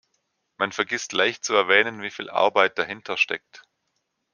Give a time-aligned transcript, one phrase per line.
[0.57, 3.61] Man vergisst leicht zu erwähnen, wieviel Arbeit dahinter steckt.